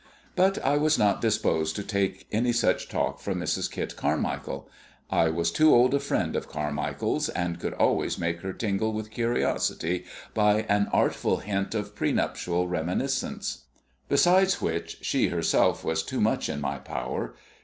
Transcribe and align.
But 0.35 0.57
I 0.65 0.77
was 0.77 0.97
not 0.97 1.21
disposed 1.21 1.75
to 1.75 1.83
take 1.83 2.25
any 2.31 2.53
such 2.53 2.89
talk 2.89 3.19
from 3.19 3.37
Mrs. 3.39 3.69
Kit 3.69 3.95
Carmichael. 3.95 4.67
I 5.11 5.29
was 5.29 5.51
too 5.51 5.75
old 5.75 5.93
a 5.93 5.99
friend 5.99 6.35
of 6.35 6.49
Carmichael's, 6.49 7.29
and 7.29 7.59
could 7.59 7.75
always 7.75 8.17
make 8.17 8.41
her 8.41 8.51
tingle 8.51 8.93
with 8.93 9.11
curiosity 9.11 10.05
by 10.33 10.63
an 10.67 10.87
artful 10.91 11.37
hint 11.37 11.75
of 11.75 11.93
pre 11.93 12.11
nuptial 12.13 12.67
reminiscence. 12.67 13.65
Besides 14.09 14.59
which, 14.59 14.97
she 15.03 15.27
herself 15.27 15.83
was 15.83 16.01
too 16.01 16.19
much 16.19 16.49
in 16.49 16.59
my 16.61 16.79
power. 16.79 17.35